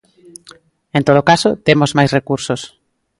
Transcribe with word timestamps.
En 0.97 1.03
todo 1.07 1.21
caso, 1.29 1.49
temos 1.67 1.95
máis 1.97 2.13
recursos. 2.17 2.61